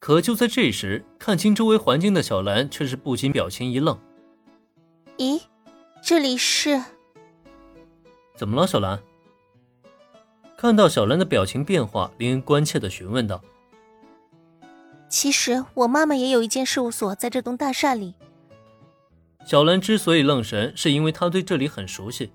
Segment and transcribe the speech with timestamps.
[0.00, 3.98] 可就在这时，看清周围环境的小兰却是不禁表情一愣。
[5.16, 5.42] 咦，
[6.00, 6.80] 这里是？
[8.36, 9.00] 怎么了，小兰？
[10.56, 13.42] 看到小兰的表情变化，林恩关切的询问道
[15.08, 18.14] ：“其实我妈妈也有一间事务所在这栋大厦里。”
[19.44, 22.30] 小兰之所以愣神，是因为她对这里很熟悉，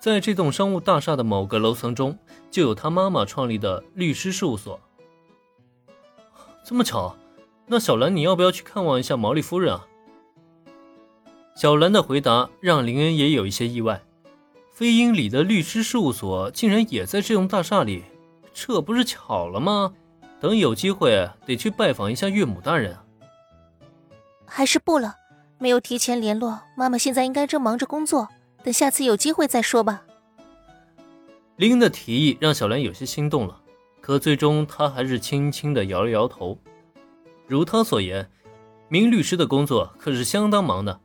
[0.00, 2.18] 在这栋商务大厦的某个楼层中，
[2.50, 4.80] 就有她妈妈创立的律师事务所。
[6.70, 7.16] 这么巧，
[7.66, 9.84] 那小兰，你要不要去看望一下毛利夫人啊？
[11.56, 14.00] 小兰的回答让林恩也有一些意外。
[14.70, 18.04] 飞鹰里的律师事务所竟然也在这栋大厦里，
[18.54, 19.92] 这不是巧了吗？
[20.38, 23.04] 等有机会得去拜访一下岳母大人啊。
[24.46, 25.16] 还是不了，
[25.58, 28.28] 没有提前联络，妈妈现在应该正忙着工作，
[28.62, 30.04] 等下次有机会再说吧。
[31.56, 33.59] 林恩的提议让小兰有些心动了。
[34.00, 36.58] 可最终，他还是轻轻的摇了摇头。
[37.46, 38.30] 如他所言，
[38.88, 41.00] 明律师的工作可是相当忙的，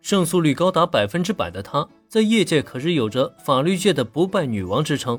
[0.00, 5.18] 胜诉率高达百分之百的他，在业界可是有着法律界的不败女王之称。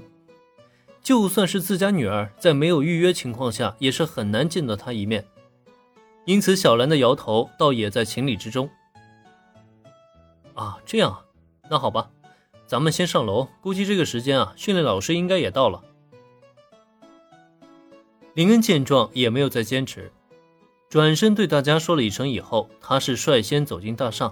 [1.01, 5.25] 就算是自家女儿，在没有预约情况下，也是很难见到他一面。
[6.25, 8.69] 因此，小兰的摇头倒也在情理之中。
[10.53, 11.17] 啊，这样，
[11.69, 12.09] 那好吧，
[12.65, 13.47] 咱们先上楼。
[13.61, 15.81] 估计这个时间啊，训练老师应该也到了。
[18.37, 20.11] 林恩见状也没有再坚持，
[20.89, 24.31] 转身对大家说了一声以后，他是率先走进大厦，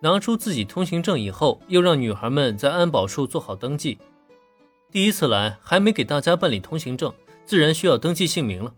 [0.00, 3.98] 拿出自己通行证以后，又让女孩们在安保处做好登记。
[4.90, 7.12] 第一次来还没给大家办理通行证，
[7.44, 8.72] 自然需要登记姓名了。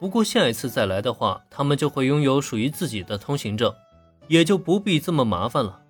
[0.00, 3.72] 不过下一次再来的话，他们就会拥有属于自己的通行证，
[4.26, 5.82] 也就不必这么麻烦了。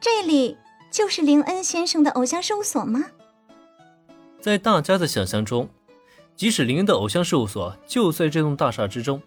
[0.00, 0.56] 这里
[0.90, 3.04] 就是林恩先生的偶像事务所吗？
[4.40, 5.68] 在大家的想象中。
[6.36, 9.20] 即使林恩的偶像事务所就在这栋大厦之中，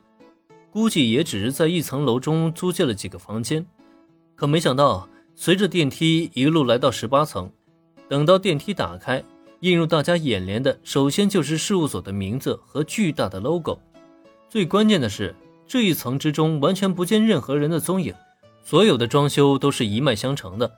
[0.72, 3.66] 估计也只是在一层楼中租借了几个房间。
[4.36, 7.52] 可没想到，随着电梯一路来到十八层，
[8.08, 9.24] 等到电梯打开，
[9.62, 13.80] 映入大家眼帘的，首先就是事务所的名字和巨大的 logo。
[14.48, 18.14] 最关键的是，这一层之中完全不见任何人的踪影，
[18.64, 20.72] 所有的装修都是一脉相承的，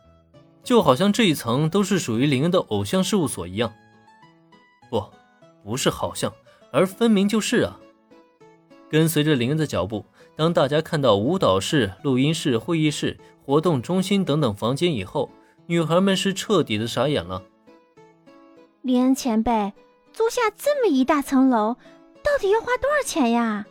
[0.64, 3.74] 就好像这一层都是属于林恩的偶像事务所一样。
[5.64, 5.78] 不。
[5.78, 6.32] 是好像，
[6.72, 7.80] 而分明就是啊！
[8.90, 10.06] 跟随着林恩的脚步，
[10.36, 15.30] 当大家看到舞蹈室、录音室、会议室、活动中心等等房间以后，
[15.66, 17.42] 女孩们是彻底的傻眼了。
[18.82, 19.74] 林恩前辈，
[20.12, 21.76] 租下这么一大层楼，
[22.22, 23.66] 到底要花多少钱呀？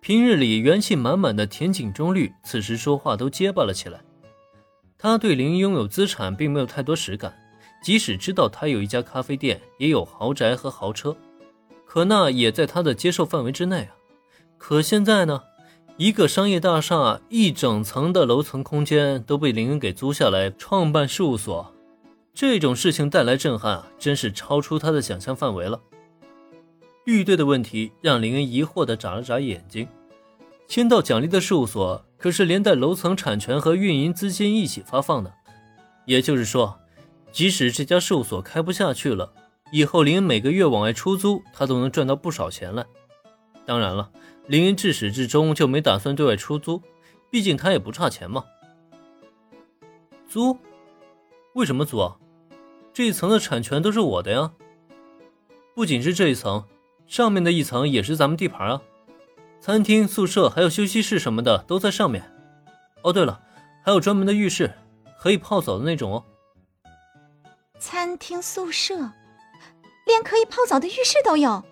[0.00, 4.00] 平日里元气满满的田井中律，此时说话都结巴了起来。
[4.96, 7.36] 他对林拥有资产并没有太多实感。
[7.82, 11.16] 即使知道他有一家咖啡店，也有豪宅和豪车，
[11.84, 13.90] 可那也在他的接受范围之内啊。
[14.56, 15.42] 可现在呢，
[15.96, 21.74] 一个商业大厦一整层的楼层空间都被林恩给租下来创办事务所，
[22.32, 25.80] 这种事情带来震撼啊，真是超出他的想象范围了。
[27.04, 29.88] 绿队的问题让林恩疑惑地眨了眨眼睛。
[30.68, 35.34] 签到奖励的事务所可是连带楼层产权和运营资金一起发放的，
[36.06, 36.78] 也就是说。
[37.32, 39.32] 即使这家事务所开不下去了，
[39.72, 42.84] 以后林恩每个月往外出租，他都能赚到不少钱来。
[43.64, 44.10] 当然了，
[44.46, 46.82] 林恩至始至终就没打算对外出租，
[47.30, 48.44] 毕竟他也不差钱嘛。
[50.28, 50.58] 租？
[51.54, 52.16] 为什么租啊？
[52.92, 54.52] 这一层的产权都是我的呀。
[55.74, 56.64] 不仅是这一层，
[57.06, 58.82] 上面的一层也是咱们地盘啊。
[59.58, 62.30] 餐厅、宿舍还有休息室什么的都在上面。
[63.02, 63.40] 哦，对了，
[63.82, 64.72] 还有专门的浴室，
[65.18, 66.24] 可以泡澡的那种哦。
[67.84, 68.94] 餐厅、宿舍，
[70.06, 71.64] 连可以泡澡的浴室都有。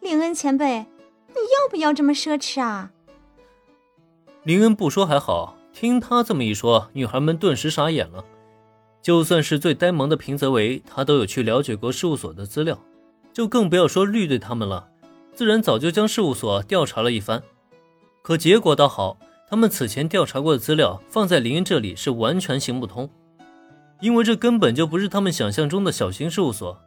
[0.00, 0.86] 林恩前辈，
[1.28, 2.90] 你要不要这么奢侈啊？
[4.44, 8.24] 林恩不说还好，听他这么一说，女孩们顿时傻眼了。
[9.02, 12.82] 就算是最呆萌的平泽唯，他都有去了解过事务所的资料，
[13.34, 14.88] 就更不要说绿队他们了，
[15.34, 17.42] 自然早就将事务所调查了一番。
[18.22, 19.18] 可结果倒好，
[19.50, 23.10] 他们此前调查过的资料放在林恩这里是完全行不通。
[24.00, 26.80] 因为这根本就不是他们想象中的小型事务所，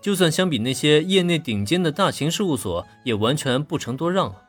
[0.00, 4.42] 就算相比那些业内顶尖的大型事务所，也完全不成多让了。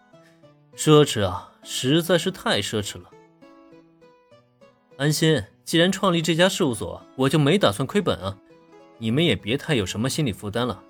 [0.76, 3.10] 奢侈啊，实在是太奢侈了。
[4.98, 8.38] 安心，既然创立这家事务所，我就没打算亏本啊。
[8.98, 10.82] 你们也别太有什么心理负担了，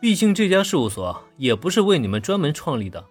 [0.00, 3.04] 毕竟这家事务所也不是为你们专门创立的。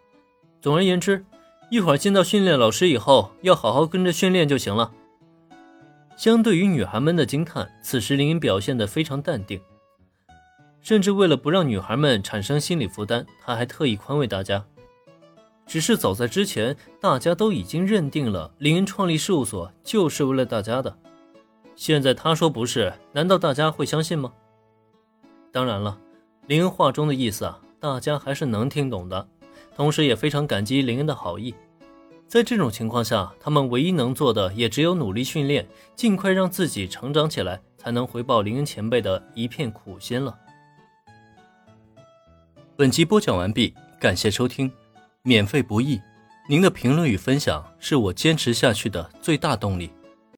[0.61, 1.25] 总而言之，
[1.69, 4.91] 一会儿见到训练老师以后，要好好跟着训练就行了。
[6.21, 9.59] 相对于女孩们的惊叹，此时林恩表现得非常淡定。
[10.79, 14.63] 甚至为了不让女孩们产生心理负担，他还特意宽慰大家。
[15.65, 20.95] 只是早在之前，大家都已经认定了林恩创立事务所就是为了大家的。
[21.75, 24.31] 现在他说不是，难道大家会相信吗？
[25.51, 25.97] 当然了，
[26.45, 29.27] 林恩话中的意思啊，大家还是能听懂的，
[29.75, 31.55] 同时也非常感激林恩的好意。
[32.31, 35.67] 在这种情况下，他们唯一能做的也只有努力训练，
[35.97, 40.33] 尽快让自己成长起来，才能回报林恩前辈的一片苦心了。
[42.77, 44.71] 本集播讲完毕，感谢收听，
[45.23, 45.99] 免费不易，
[46.47, 49.91] 您的评论与分享是我坚持下去的最大动力。